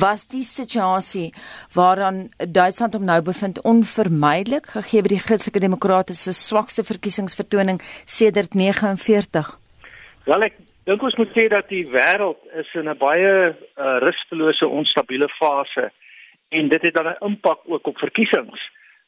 Was 0.00 0.26
die 0.28 0.42
situasie 0.42 1.32
waaraan 1.72 2.28
Duitsland 2.52 2.94
hom 2.94 3.04
nou 3.08 3.22
bevind 3.24 3.60
onvermydelik 3.64 4.66
gegee 4.74 5.00
word 5.00 5.14
die 5.14 5.24
Christelike 5.24 5.62
Demokrate 5.62 6.12
se 6.18 6.34
swakste 6.36 6.84
verkiesingsvertoning 6.84 7.78
sedert 8.04 8.52
49? 8.58 9.48
Wel 10.26 10.46
ek 10.48 10.58
dink 10.90 11.06
ons 11.06 11.16
moet 11.16 11.32
sê 11.32 11.46
dat 11.48 11.70
die 11.72 11.86
wêreld 11.94 12.42
is 12.60 12.68
in 12.74 12.90
'n 12.92 12.98
baie 12.98 13.32
uh, 13.54 13.96
rustelose, 14.04 14.68
onstabiele 14.68 15.28
fase 15.38 15.90
en 16.50 16.68
dit 16.68 16.82
het 16.82 16.94
dan 16.94 17.08
'n 17.08 17.24
impak 17.30 17.60
ook 17.64 17.86
op 17.86 17.98
verkiesings. 17.98 18.60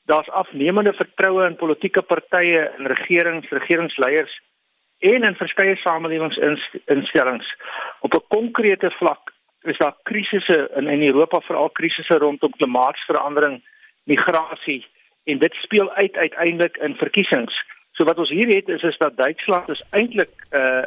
Daar's 0.07 0.31
afnemende 0.31 0.93
vertroue 0.93 1.47
in 1.47 1.57
politieke 1.57 2.03
partye 2.03 2.61
en 2.79 2.87
regerings, 2.87 3.49
regeringsleiers 3.51 4.41
en 4.99 5.23
in 5.23 5.35
verskeie 5.35 5.77
samelewingsinstellings. 5.77 7.49
Op 8.01 8.15
'n 8.15 8.25
konkrete 8.29 8.91
vlak 8.91 9.37
is 9.63 9.79
daar 9.79 9.95
krisisse 10.03 10.71
in 10.77 10.87
in 10.89 11.03
Europa, 11.03 11.41
veral 11.41 11.71
krisisse 11.71 12.19
rondom 12.19 12.51
klimaatsverandering, 12.51 13.63
migrasie 14.05 14.87
en 15.25 15.39
dit 15.39 15.55
speel 15.55 15.91
uit 15.93 16.17
uiteindelik 16.17 16.77
in 16.77 16.95
verkiesings. 16.95 17.65
So 17.93 18.05
wat 18.05 18.19
ons 18.19 18.31
hier 18.31 18.49
het 18.49 18.69
is 18.69 18.83
is 18.83 18.97
dat 18.99 19.17
Duitsland 19.17 19.69
is 19.69 19.83
eintlik 19.91 20.31
'n 20.51 20.57
uh, 20.57 20.85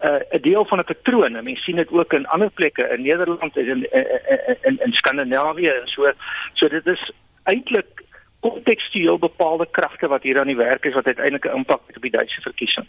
'n 0.00 0.36
uh, 0.36 0.42
deel 0.42 0.64
van 0.64 0.78
'n 0.78 0.84
patroon. 0.84 1.32
Mense 1.32 1.62
sien 1.62 1.76
dit 1.76 1.92
ook 1.92 2.12
in 2.12 2.26
ander 2.26 2.50
plekke 2.50 2.88
in 2.88 3.02
Nederland 3.02 3.56
en 3.56 3.66
in 3.66 3.82
in 3.92 4.56
in, 4.62 4.78
in 4.84 4.92
Skandinawië 4.92 5.68
en 5.68 5.86
so. 5.86 6.12
So 6.52 6.68
dit 6.68 6.86
is 6.86 7.12
eintlik 7.42 7.99
kontekstueel 8.40 9.18
bepaalde 9.18 9.66
kragte 9.70 10.08
wat 10.08 10.22
hier 10.22 10.40
aan 10.40 10.48
die 10.48 10.56
werk 10.56 10.84
is 10.88 10.94
wat 10.94 11.06
uiteindelik 11.06 11.44
'n 11.44 11.56
impak 11.56 11.80
het 11.86 11.96
op 11.96 12.02
die 12.02 12.10
Duitse 12.10 12.40
verkiesing. 12.40 12.86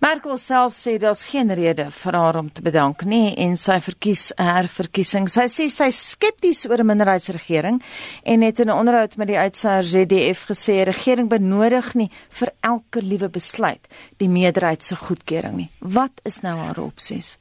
Merkel 0.00 0.36
self 0.36 0.72
sê 0.72 0.98
daar's 0.98 1.24
geen 1.24 1.54
rede 1.54 1.90
vir 1.90 2.12
haar 2.12 2.36
om 2.36 2.52
te 2.52 2.62
bedank 2.62 3.04
nie 3.04 3.34
en 3.36 3.56
sy 3.56 3.80
verkies 3.80 4.32
haar 4.36 4.68
verkiesing. 4.68 5.28
Sy 5.28 5.46
sê 5.46 5.68
sy 5.68 5.90
skepties 5.90 6.66
oor 6.70 6.78
'n 6.78 6.86
minderheidsregering 6.86 7.82
en 8.22 8.42
het 8.42 8.58
in 8.60 8.68
'n 8.68 8.78
onderhoud 8.78 9.16
met 9.16 9.28
die 9.28 9.38
uitsaar 9.38 9.82
ZDF 9.82 10.46
gesê 10.50 10.84
regering 10.84 11.28
benodig 11.28 11.94
nie 11.94 12.10
vir 12.30 12.48
elke 12.60 13.02
liewe 13.02 13.28
besluit 13.28 13.88
die 14.16 14.28
meerderheid 14.28 14.82
se 14.82 14.96
goedkeuring 14.96 15.56
nie. 15.56 15.70
Wat 15.78 16.20
is 16.24 16.40
nou 16.40 16.56
haar 16.58 16.78
opsies? 16.78 17.38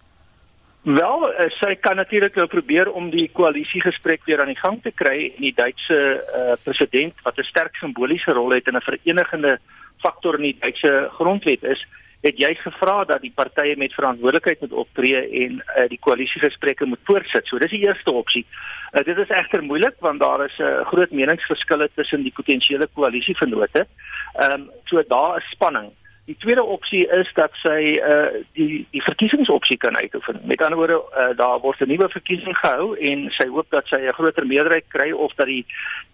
Wel, 0.81 1.29
uh, 1.29 1.45
sy 1.59 1.75
kan 1.77 1.95
natuurlik 1.95 2.35
nou 2.35 2.47
probeer 2.49 2.89
om 2.89 3.11
die 3.13 3.27
koalisiegesprek 3.29 4.23
weer 4.25 4.41
aan 4.41 4.49
die 4.49 4.57
gang 4.57 4.79
te 4.81 4.89
kry 4.91 5.27
en 5.27 5.43
die 5.45 5.53
Duitse 5.53 5.97
uh, 6.17 6.55
president 6.63 7.13
wat 7.21 7.37
'n 7.37 7.45
sterk 7.45 7.75
simboliese 7.75 8.33
rol 8.33 8.49
het 8.49 8.67
en 8.67 8.75
'n 8.75 8.81
verenigende 8.81 9.59
faktor 10.01 10.35
in 10.35 10.49
die 10.49 10.57
Duitse 10.59 11.09
grondwet 11.13 11.63
is, 11.63 11.85
het 12.21 12.37
jy 12.37 12.55
gevra 12.55 13.03
dat 13.05 13.21
die 13.21 13.33
partye 13.35 13.77
met 13.77 13.93
verantwoordelikheid 13.93 14.59
moet 14.61 14.73
optree 14.73 15.21
en 15.45 15.61
uh, 15.61 15.87
die 15.89 15.99
koalisiegesprekke 15.99 16.85
moet 16.85 17.05
voortsit. 17.05 17.45
So 17.45 17.57
dis 17.57 17.73
die 17.73 17.85
eerste 17.85 18.11
opsie. 18.11 18.45
Uh, 18.93 19.03
dit 19.05 19.17
is 19.17 19.29
egter 19.29 19.63
moeilik 19.63 19.95
want 19.99 20.19
daar 20.19 20.45
is 20.45 20.57
'n 20.57 20.63
uh, 20.63 20.85
groot 20.85 21.11
meningsverskille 21.11 21.89
tussen 21.95 22.23
die 22.23 22.33
potensiële 22.33 22.87
koalisievennote. 22.93 23.87
Ehm 24.33 24.51
um, 24.51 24.69
so 24.85 25.03
daar 25.07 25.37
is 25.37 25.49
spanning. 25.49 25.91
Die 26.31 26.39
tweede 26.39 26.63
opsie 26.63 27.07
is 27.11 27.27
dat 27.35 27.51
sy 27.59 27.97
uh 27.99 28.29
die 28.55 28.85
die 28.95 29.01
verkiesingsopsie 29.03 29.75
kan 29.77 29.97
uitoefen. 29.97 30.39
Met 30.47 30.61
ander 30.63 30.79
woorde, 30.79 30.99
uh, 31.01 31.25
daar 31.35 31.59
word 31.59 31.81
'n 31.83 31.91
nuwe 31.91 32.07
verkiesing 32.09 32.55
gehou 32.57 32.95
en 32.95 33.25
sy 33.35 33.47
hoop 33.47 33.67
dat 33.69 33.87
sy 33.87 33.99
'n 33.99 34.13
groter 34.13 34.47
meerderheid 34.47 34.87
kry 34.87 35.11
of 35.11 35.33
dat 35.35 35.45
die 35.45 35.65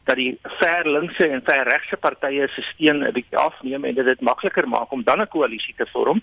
dat 0.09 0.15
die 0.15 0.37
ver 0.41 0.89
linkse 0.89 1.27
en 1.27 1.45
ver 1.45 1.63
regse 1.69 1.97
partye 1.97 2.47
se 2.47 2.61
steun 2.61 3.03
'n 3.05 3.13
bietjie 3.13 3.37
afneem 3.37 3.85
en 3.85 3.95
dit 3.95 4.05
dit 4.05 4.21
makliker 4.21 4.67
maak 4.67 4.91
om 4.91 5.03
dan 5.03 5.21
'n 5.21 5.27
koalisie 5.27 5.73
te 5.77 5.85
vorm. 5.93 6.21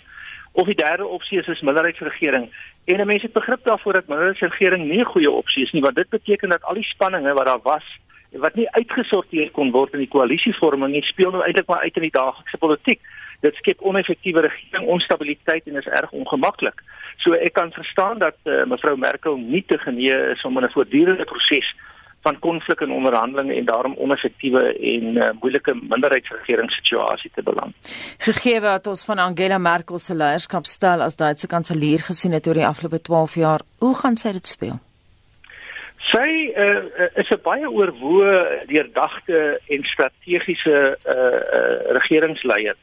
Of 0.52 0.66
die 0.66 0.82
derde 0.86 1.06
opsie 1.06 1.38
is 1.38 1.46
'n 1.46 1.64
minderheidsregering. 1.64 2.50
En 2.84 3.06
mense 3.06 3.26
het 3.26 3.40
begrip 3.40 3.64
daarvoor 3.64 3.92
dat 3.92 4.08
minderheidsregering 4.08 4.88
nie 4.88 5.00
'n 5.00 5.12
goeie 5.14 5.30
opsie 5.30 5.62
is 5.62 5.72
nie, 5.72 5.82
want 5.82 5.96
dit 5.96 6.08
beteken 6.08 6.48
dat 6.48 6.64
al 6.64 6.74
die 6.74 6.90
spanninge 6.94 7.32
wat 7.34 7.46
daar 7.46 7.62
was 7.62 7.86
wat 8.32 8.54
nie 8.54 8.70
uitgesorteer 8.70 9.50
kon 9.50 9.70
word 9.70 9.92
in 9.92 9.98
die 9.98 10.08
koalisievorming 10.08 10.92
nie, 10.92 11.02
speel 11.02 11.30
nou 11.30 11.44
eintlik 11.44 11.66
maar 11.66 11.80
uit 11.80 11.96
in 11.96 12.02
die 12.02 12.18
daaglikse 12.18 12.58
politiek 12.58 13.00
dit 13.44 13.56
skep 13.60 13.82
oneffektiewe 13.84 14.46
regering, 14.46 14.86
onstabiliteit 14.96 15.66
en 15.68 15.80
is 15.80 15.90
erg 16.00 16.12
ongemaklik. 16.16 16.80
So 17.22 17.36
ek 17.36 17.54
kan 17.58 17.72
verstaan 17.76 18.22
dat 18.22 18.38
uh, 18.44 18.64
mevrou 18.68 18.96
Merkel 18.98 19.36
nie 19.40 19.64
te 19.68 19.78
genee 19.78 20.16
is 20.32 20.44
om 20.44 20.58
in 20.58 20.64
'n 20.64 20.74
voortdurende 20.76 21.24
proses 21.28 21.68
van 22.24 22.38
konflik 22.38 22.80
en 22.80 22.90
onderhandelinge 22.90 23.54
en 23.54 23.64
daarom 23.64 23.94
oneffektiewe 24.06 24.62
en 24.92 25.04
uh, 25.16 25.28
moeilike 25.40 25.74
minderheidsregeringssituasie 25.74 27.30
te 27.34 27.42
beland. 27.42 27.74
Gegee 28.18 28.60
wat 28.64 28.86
ons 28.86 29.04
van 29.04 29.18
Angela 29.18 29.58
Merkel 29.58 29.98
se 29.98 30.16
leierskapstyl 30.16 31.04
as 31.04 31.20
Duitse 31.20 31.46
kanselier 31.46 32.00
gesien 32.08 32.32
het 32.32 32.48
oor 32.48 32.60
die 32.62 32.66
afgelope 32.66 33.00
12 33.00 33.34
jaar, 33.44 33.60
hoe 33.84 33.94
gaan 34.00 34.16
sy 34.16 34.32
dit 34.32 34.46
speel? 34.46 34.80
Sy 36.14 36.30
uh, 36.54 37.08
is 37.18 37.30
'n 37.34 37.42
baie 37.42 37.66
oorwoë, 37.66 38.66
deurdagte 38.70 39.58
en 39.66 39.86
strategiese 39.90 40.76
uh, 40.94 41.14
uh, 41.14 41.78
regeringsleier 41.98 42.76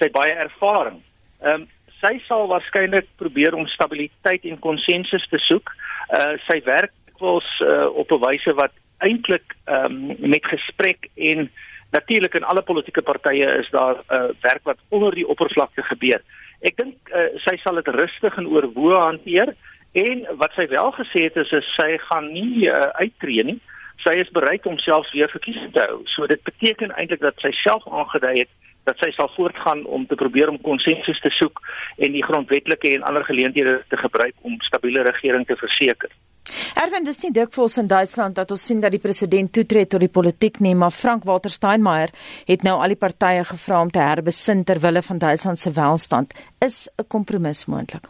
sy 0.00 0.08
baie 0.14 0.32
ervaring. 0.32 1.02
Ehm 1.44 1.66
um, 1.66 1.68
sy 1.98 2.14
sal 2.28 2.46
waarskynlik 2.46 3.08
probeer 3.18 3.56
om 3.58 3.66
stabiliteit 3.66 4.44
en 4.46 4.60
konsensus 4.62 5.24
te 5.32 5.40
soek. 5.48 5.72
Uh 6.14 6.36
sy 6.46 6.60
werk 6.64 6.92
dikwels 7.10 7.48
uh, 7.66 7.90
op 7.90 8.12
'n 8.14 8.22
wyse 8.22 8.54
wat 8.54 8.72
eintlik 9.02 9.56
ehm 9.66 9.84
um, 9.84 10.30
met 10.30 10.46
gesprek 10.46 11.10
en 11.16 11.50
natuurlik 11.90 12.34
in 12.34 12.44
alle 12.44 12.62
politieke 12.62 13.02
partye 13.02 13.46
is 13.58 13.70
daar 13.70 13.96
'n 13.98 14.14
uh, 14.14 14.30
werk 14.40 14.64
wat 14.64 14.78
onder 14.88 15.14
die 15.14 15.28
oppervlakte 15.28 15.82
gebeur. 15.82 16.22
Ek 16.60 16.76
dink 16.76 16.94
uh, 17.10 17.34
sy 17.44 17.56
sal 17.56 17.74
dit 17.74 17.88
rustig 17.88 18.36
en 18.36 18.46
oorwoe 18.46 18.94
hanteer 18.94 19.54
en 19.92 20.26
wat 20.36 20.52
sy 20.56 20.68
wel 20.68 20.92
gesê 20.98 21.26
het 21.28 21.36
is, 21.36 21.52
is 21.52 21.74
sy 21.76 21.96
gaan 22.10 22.32
nie 22.32 22.68
uh, 22.68 22.88
uittreë 23.00 23.44
nie. 23.44 23.58
Sy 24.04 24.14
is 24.22 24.30
bereid 24.30 24.66
om 24.66 24.78
selfs 24.78 25.12
weer 25.12 25.30
verkiesing 25.32 25.72
te 25.74 25.82
hou. 25.88 26.02
So 26.14 26.26
dit 26.30 26.42
beteken 26.46 26.94
eintlik 26.94 27.20
dat 27.24 27.40
sy 27.42 27.50
self 27.64 27.86
aangedui 27.88 28.38
het 28.44 28.52
dat 28.88 29.00
sy 29.02 29.10
sal 29.16 29.28
voortgaan 29.34 29.84
om 29.84 30.06
te 30.08 30.16
probeer 30.16 30.48
om 30.48 30.60
konsensus 30.64 31.20
te 31.20 31.32
soek 31.36 31.60
en 31.98 32.14
die 32.16 32.24
grondwetlike 32.24 32.94
en 32.94 33.04
ander 33.10 33.26
geleenthede 33.28 33.82
te 33.92 34.00
gebruik 34.00 34.34
om 34.48 34.56
stabiele 34.70 35.04
regering 35.04 35.46
te 35.46 35.58
verseker. 35.60 36.12
Erwin, 36.80 37.04
dis 37.04 37.20
nie 37.24 37.32
dikwels 37.36 37.76
in 37.82 37.90
Duitsland 37.90 38.38
dat 38.38 38.52
ons 38.54 38.64
sien 38.70 38.80
dat 38.80 38.94
die 38.94 39.02
president 39.02 39.52
toetree 39.52 39.88
tot 39.90 40.00
die 40.00 40.12
politiek 40.12 40.60
nie, 40.64 40.74
maar 40.78 40.94
Frank 40.94 41.26
Walter 41.28 41.52
Steinmeier 41.52 42.14
het 42.48 42.64
nou 42.64 42.78
al 42.80 42.94
die 42.94 43.00
partye 43.00 43.44
gevra 43.44 43.82
om 43.84 43.92
te 43.92 44.00
herbesin 44.00 44.64
ter 44.64 44.80
wille 44.80 45.02
van 45.04 45.20
Duitsland 45.20 45.60
se 45.60 45.74
welstand. 45.76 46.32
Is 46.64 46.88
'n 46.96 47.08
kompromis 47.08 47.66
moontlik? 47.66 48.08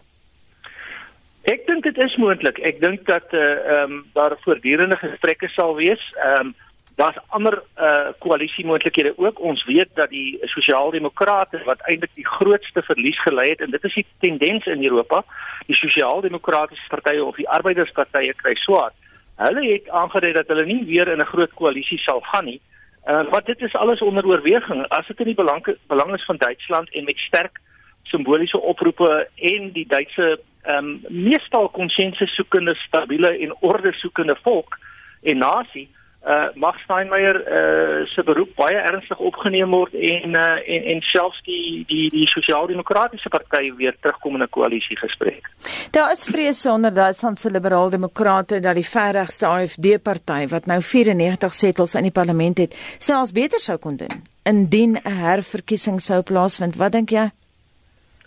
Ek 1.42 1.66
dink 1.66 1.84
dit 1.84 1.98
is 1.98 2.16
moontlik. 2.16 2.58
Ek 2.58 2.80
dink 2.80 3.06
dat 3.06 3.32
eh 3.32 3.38
uh, 3.38 3.82
ehm 3.82 3.92
um, 3.92 4.06
daar 4.12 4.36
voortdurende 4.40 4.96
gesprekke 4.96 5.48
sal 5.48 5.76
wees. 5.76 6.14
Ehm 6.16 6.46
um, 6.46 6.54
daar's 6.98 7.18
ander 7.28 7.62
uh 7.78 8.08
koalisiemoontlikhede 8.18 9.12
ook. 9.16 9.40
Ons 9.40 9.64
weet 9.64 9.88
dat 9.94 10.10
die 10.10 10.38
sosiaaldemokrate 10.42 11.60
wat 11.64 11.80
eintlik 11.86 12.10
die 12.14 12.26
grootste 12.26 12.82
verlies 12.82 13.20
gelei 13.22 13.48
het 13.50 13.60
en 13.60 13.70
dit 13.70 13.84
is 13.84 13.94
die 13.94 14.06
tendens 14.18 14.66
in 14.66 14.84
Europa, 14.84 15.24
die 15.66 15.76
sosiaaldemokratiese 15.76 16.88
partye 16.88 17.24
of 17.24 17.36
die 17.36 17.48
arbeiderspartye 17.48 18.34
kry 18.34 18.54
swaar. 18.54 18.92
Hulle 19.36 19.62
het 19.72 19.88
aangedui 19.88 20.32
dat 20.32 20.50
hulle 20.50 20.66
nie 20.66 20.84
weer 20.84 21.08
in 21.08 21.20
'n 21.20 21.32
groot 21.32 21.54
koalisie 21.54 21.98
sal 21.98 22.20
gaan 22.20 22.44
nie. 22.44 22.60
Uh 23.06 23.24
wat 23.30 23.46
dit 23.46 23.60
is 23.62 23.74
alles 23.74 24.00
onder 24.00 24.26
oorweging. 24.26 24.86
As 24.88 25.06
dit 25.06 25.18
in 25.18 25.30
die 25.32 25.40
belang 25.42 25.76
belang 25.86 26.14
is 26.14 26.24
van 26.24 26.36
Duitsland 26.36 26.90
en 26.90 27.04
met 27.04 27.18
sterk 27.18 27.60
simboliese 28.02 28.60
oproepe 28.60 29.28
en 29.34 29.72
die 29.72 29.86
Duitse 29.86 30.40
ehm 30.68 30.84
um, 30.84 30.98
meestal 31.08 31.68
konsensus 31.68 32.34
soekende, 32.36 32.74
stabiele 32.86 33.30
en 33.38 33.54
orde 33.60 33.92
soekende 33.92 34.36
volk 34.42 34.78
en 35.22 35.38
nasie 35.38 35.88
uh 36.26 36.48
mag 36.54 36.76
Steinmeier 36.82 37.36
uh 37.40 38.06
se 38.06 38.22
beroep 38.26 38.50
baie 38.58 38.76
ernstig 38.76 39.20
opgeneem 39.22 39.70
word 39.70 39.94
en 39.94 40.34
uh 40.34 40.58
en 40.74 40.88
en 40.92 41.00
selfs 41.12 41.38
die 41.46 41.84
die 41.86 42.08
die 42.10 42.26
sosiaal-demokratiese 42.26 43.30
party 43.30 43.70
weer 43.78 43.94
terugkom 44.00 44.34
in 44.34 44.42
'n 44.42 44.50
koalisiegesprek. 44.50 45.46
Daar 45.90 46.10
is 46.12 46.26
vrese 46.26 46.70
onder 46.70 46.94
Duitsland 46.94 47.38
se 47.38 47.50
liberaal-demokrate 47.50 48.60
dat 48.60 48.74
die 48.74 48.88
verregste 48.88 49.46
AfD 49.46 50.02
party 50.02 50.46
wat 50.48 50.66
nou 50.66 50.82
94 50.82 51.54
setels 51.54 51.94
in 51.94 52.02
die 52.02 52.18
parlement 52.20 52.58
het, 52.58 52.74
selfs 52.98 53.32
beter 53.32 53.60
sou 53.60 53.78
kon 53.78 53.96
doen 53.96 54.22
indien 54.42 54.98
'n 55.04 55.12
herverkiesing 55.12 56.00
sou 56.00 56.22
plaasvind. 56.22 56.76
Wat 56.76 56.92
dink 56.92 57.10
jy? 57.10 57.30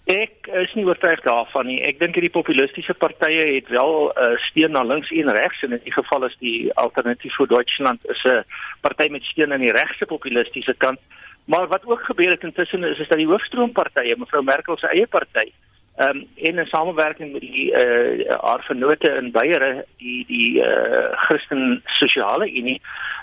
Ek 0.09 0.47
is 0.47 0.71
nie 0.73 0.85
oortuig 0.85 1.21
daarvan 1.21 1.67
nie. 1.69 1.77
Ek 1.85 1.99
dink 1.99 2.15
hierdie 2.17 2.33
populistiese 2.33 2.93
partye 2.97 3.43
het 3.53 3.67
wel 3.69 4.09
'n 4.09 4.17
uh, 4.17 4.37
steun 4.49 4.71
na 4.71 4.81
links 4.81 5.11
en 5.11 5.29
regs 5.29 5.61
en 5.61 5.71
in 5.71 5.83
die 5.83 5.93
geval 5.93 6.25
is 6.25 6.35
die 6.39 6.73
alternatief 6.73 7.35
vir 7.35 7.47
Duitsland 7.47 8.05
is 8.09 8.23
'n 8.25 8.43
party 8.81 9.09
met 9.09 9.23
steun 9.23 9.53
aan 9.53 9.61
die 9.61 9.71
regse 9.71 10.05
populistiese 10.05 10.73
kant. 10.77 10.99
Maar 11.45 11.67
wat 11.67 11.85
ook 11.85 12.01
gebeur 12.01 12.31
het 12.31 12.43
intussen 12.43 12.83
is 12.83 12.99
is 12.99 13.07
dat 13.07 13.17
die 13.17 13.27
hoofstroompartye, 13.27 14.15
mevrou 14.17 14.43
Merkel 14.43 14.77
se 14.77 14.87
eie 14.87 15.07
party, 15.07 15.51
ehm 15.95 16.17
um, 16.17 16.27
in 16.35 16.59
'n 16.59 16.65
samewerking 16.65 17.31
met 17.31 17.41
die 17.41 17.73
eh 17.73 18.19
uh, 18.19 18.37
haar 18.41 18.63
vennote 18.63 19.09
in 19.09 19.31
Beiere, 19.31 19.85
die 19.97 20.25
die 20.27 20.61
eh 20.61 20.69
uh, 20.69 21.17
Christen 21.17 21.81
Sosiale 21.85 22.51
Unie, 22.51 22.81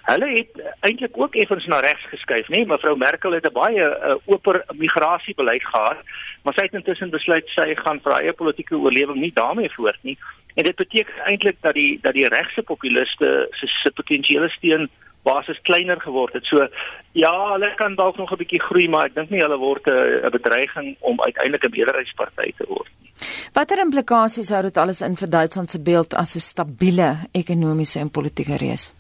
Hulle 0.09 0.29
het 0.29 0.75
eintlik 0.81 1.19
ook 1.21 1.35
effens 1.35 1.67
na 1.67 1.81
regs 1.81 2.05
geskuif, 2.09 2.49
nê? 2.49 2.65
Mevrou 2.67 2.97
Merkel 2.97 3.33
het 3.33 3.45
'n 3.47 3.53
baie 3.53 3.85
uh, 3.85 4.15
oper 4.25 4.65
migrasiebeleid 4.73 5.65
gehad, 5.65 5.99
maar 6.43 6.55
sy 6.55 6.63
het 6.63 6.75
intussen 6.75 7.11
besluit 7.11 7.49
sy 7.49 7.75
gaan 7.75 8.01
vir 8.01 8.13
haar 8.13 8.33
politieke 8.33 8.77
oorlewing 8.77 9.21
nie 9.21 9.33
daarmee 9.35 9.71
voort 9.71 9.99
nie 10.03 10.19
En 10.59 10.65
dit 10.65 10.77
beteken 10.77 11.15
eintlik 11.25 11.57
dat 11.61 11.75
die 11.75 11.99
dat 12.03 12.15
die 12.15 12.29
regse 12.29 12.63
populiste 12.63 13.47
se 13.51 13.67
se 13.67 13.91
potensiële 13.95 14.49
steun 14.49 14.89
basis 15.23 15.59
kleiner 15.63 16.01
geword 16.01 16.33
het. 16.33 16.45
So 16.45 16.69
ja, 17.13 17.33
hulle 17.53 17.75
kan 17.77 17.95
dalk 17.95 18.17
nog 18.17 18.33
'n 18.33 18.37
bietjie 18.37 18.63
groei, 18.63 18.89
maar 18.89 19.07
ek 19.07 19.15
dink 19.15 19.31
nie 19.31 19.43
hulle 19.43 19.59
word 19.59 19.87
'n 19.87 20.31
bedreiging 20.31 20.97
om 21.01 21.21
uiteindelik 21.21 21.65
'n 21.65 21.77
meerderheidsparty 21.77 22.53
te 22.57 22.65
word 22.69 22.91
nie. 23.01 23.11
Watter 23.53 23.79
implikasies 23.79 24.51
hou 24.51 24.63
dit 24.63 24.77
alles 24.77 25.01
in 25.01 25.17
vir 25.17 25.31
Duitsland 25.31 25.71
se 25.71 25.81
beeld 25.81 26.15
as 26.15 26.37
'n 26.37 26.41
stabiele 26.41 27.17
ekonomiese 27.33 28.01
en 28.01 28.11
politieke 28.11 28.57
reus? 28.57 28.95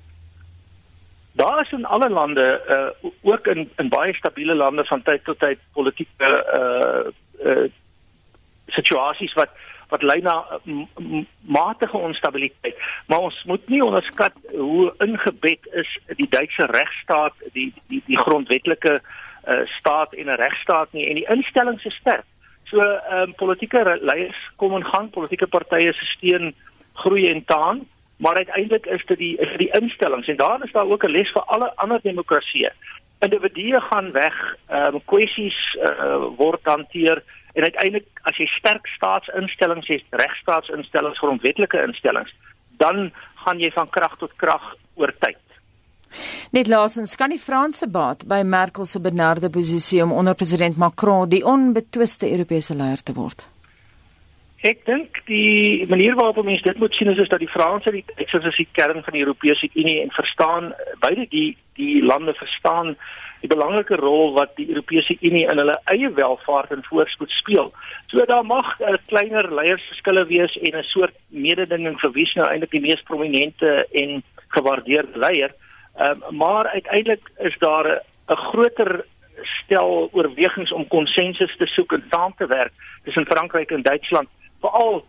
Daar 1.32 1.60
is 1.60 1.72
in 1.72 1.84
alle 1.84 2.10
lande 2.10 2.46
uh 2.68 3.10
ook 3.22 3.46
in 3.46 3.70
in 3.76 3.88
baie 3.88 4.14
stabiele 4.14 4.54
lande 4.54 4.84
van 4.84 5.02
tyd 5.02 5.24
tot 5.24 5.38
tyd 5.38 5.58
politieke 5.72 6.28
uh 6.58 7.12
uh 7.50 7.68
situasies 8.66 9.34
wat 9.34 9.50
wat 9.88 10.02
lei 10.02 10.20
na 10.20 10.60
matige 11.40 11.96
onstabiliteit. 11.96 12.76
Maar 13.06 13.18
ons 13.18 13.42
moet 13.44 13.68
nie 13.68 13.84
onderskat 13.84 14.32
hoe 14.52 14.94
ingebed 14.98 15.68
is 15.72 15.98
die 16.16 16.28
Duitse 16.28 16.66
regstaat, 16.66 17.34
die 17.52 17.72
die 17.88 18.02
die 18.06 18.18
grondwetlike 18.18 19.00
uh 19.48 19.64
staat 19.78 20.14
en 20.14 20.26
'n 20.26 20.40
regstaat 20.40 20.92
nie 20.92 21.08
en 21.08 21.14
die 21.14 21.28
instellings 21.28 21.84
is 21.84 21.94
sterk. 21.94 22.24
So 22.64 22.80
ehm 22.80 23.28
um, 23.28 23.34
politieke 23.34 23.98
leiers 24.00 24.40
kom 24.56 24.74
en 24.74 24.84
gaan, 24.84 25.10
politieke 25.10 25.46
partye 25.46 25.92
se 25.92 26.04
steun 26.04 26.54
groei 26.94 27.30
en 27.30 27.44
taan, 27.44 27.86
maar 28.16 28.34
uiteindelik 28.34 28.86
is 28.86 29.04
dit 29.06 29.18
die 29.18 29.36
is 29.40 29.56
die 29.56 29.70
instellings 29.80 30.28
en 30.28 30.36
daar 30.36 30.64
is 30.64 30.72
daar 30.72 30.90
ook 30.90 31.04
'n 31.04 31.10
les 31.10 31.30
vir 31.30 31.42
alle 31.42 31.72
ander 31.74 32.00
demokratieë. 32.02 32.70
Individue 33.18 33.80
gaan 33.80 34.12
weg, 34.12 34.56
ehm 34.68 34.94
um, 34.94 35.04
kwessies 35.04 35.76
uh, 35.80 36.28
word 36.36 36.60
hanteer 36.62 37.22
en 37.54 37.62
uiteindelik 37.62 38.22
as 38.28 38.36
jy 38.36 38.46
sterk 38.58 38.86
staatsinstellings 38.96 39.88
het, 39.88 40.06
regstaatsinstellings, 40.10 41.18
grondwetlike 41.18 41.82
instellings, 41.86 42.32
dan 42.82 43.10
gaan 43.44 43.60
jy 43.60 43.70
van 43.74 43.88
krag 43.88 44.16
tot 44.18 44.34
krag 44.36 44.74
oor 44.98 45.12
tyd. 45.18 45.40
Net 46.56 46.68
laasens 46.68 47.16
kan 47.20 47.32
die 47.32 47.40
Franse 47.40 47.88
baat 47.92 48.24
by 48.28 48.40
Merkel 48.44 48.86
se 48.88 49.00
benarde 49.00 49.50
posisie 49.52 50.00
om 50.04 50.14
onder 50.16 50.34
president 50.34 50.78
Macron 50.80 51.28
die 51.28 51.44
onbetwiste 51.44 52.30
Europese 52.30 52.76
leier 52.76 53.02
te 53.04 53.12
word. 53.16 53.44
Ek 54.66 54.80
dink 54.88 55.20
die 55.28 55.86
manier 55.86 56.16
waarop 56.18 56.40
mense 56.42 56.66
dit 56.66 56.80
moet 56.82 56.94
sien 56.96 57.12
is, 57.12 57.20
is 57.22 57.28
dat 57.30 57.38
die 57.38 57.50
Franse 57.52 57.92
die 57.94 58.02
Duitsers 58.16 58.48
is 58.50 58.56
die 58.58 58.66
kern 58.74 59.04
van 59.06 59.14
die 59.14 59.22
Europese 59.22 59.68
Unie 59.74 60.00
en 60.02 60.10
verstaan 60.16 60.72
beide 61.04 61.28
die 61.30 61.52
die 61.78 62.00
lande 62.02 62.34
verstaan 62.34 62.96
die 63.40 63.48
belangrike 63.48 63.96
rol 63.96 64.32
wat 64.34 64.56
die 64.56 64.68
Europese 64.68 65.16
Unie 65.20 65.46
in 65.46 65.58
hulle 65.58 65.78
eie 65.84 66.10
welvaart 66.10 66.70
en 66.70 66.84
voorspoed 66.88 67.30
speel. 67.30 67.72
So 68.06 68.24
daar 68.24 68.44
mag 68.44 68.80
'n 68.80 68.94
uh, 68.94 68.98
kleiner 69.06 69.54
leiersverskille 69.54 70.26
wees 70.26 70.56
en 70.56 70.78
'n 70.78 70.82
soort 70.82 71.14
mededinging 71.28 72.00
vir 72.00 72.12
wie 72.12 72.30
nou 72.34 72.48
eintlik 72.48 72.70
die 72.70 72.86
mees 72.88 73.02
prominente 73.02 73.86
en 73.92 74.22
gewaardeerde 74.48 75.18
leier 75.18 75.52
um, 75.98 76.36
maar 76.36 76.66
uiteindelik 76.66 77.30
is 77.38 77.56
daar 77.58 78.02
'n 78.26 78.36
groter 78.36 79.04
stel 79.42 80.08
oorwegings 80.12 80.72
om 80.72 80.88
konsensus 80.88 81.56
te 81.56 81.66
soek 81.66 81.92
en 81.92 82.04
saam 82.10 82.34
te 82.36 82.46
werk 82.46 82.72
tussen 83.04 83.26
Frankryk 83.26 83.70
en 83.70 83.82
Duitsland, 83.82 84.28
veral 84.60 85.04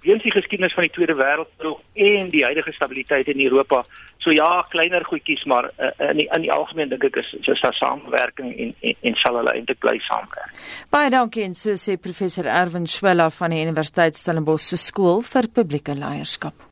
weens 0.00 0.22
die 0.22 0.32
geskiedenis 0.32 0.72
van 0.72 0.82
die 0.82 0.92
Tweede 0.92 1.14
Wêreldoorlog 1.14 1.80
en 1.92 2.30
die 2.30 2.44
huidige 2.44 2.72
stabiliteit 2.72 3.26
in 3.26 3.40
Europa. 3.40 3.84
So 4.22 4.30
ja, 4.30 4.62
kleiner 4.70 5.02
goedjies, 5.04 5.42
maar 5.50 5.66
uh, 5.82 5.90
in 6.10 6.22
die, 6.22 6.28
in 6.30 6.44
die 6.46 6.52
algemeen 6.54 6.92
dink 6.92 7.04
ek 7.08 7.18
is 7.18 7.32
is 7.42 7.62
daar 7.64 7.74
samewerking 7.74 8.52
en 8.54 8.74
en, 8.80 8.98
en 9.10 9.16
sal 9.18 9.40
hulle 9.40 9.54
eintlik 9.56 9.80
bly 9.82 9.96
saamwerk. 10.06 10.52
Baie 10.94 11.10
dankie 11.10 11.42
en 11.48 11.58
so 11.58 11.74
sê 11.74 11.98
professor 11.98 12.46
Erwin 12.46 12.86
Schwella 12.86 13.30
van 13.34 13.50
die 13.50 13.64
Universiteit 13.66 14.18
Stellenbosch 14.18 14.68
se 14.70 14.78
skool 14.78 15.24
vir 15.26 15.50
publieke 15.50 15.98
leierskap. 15.98 16.68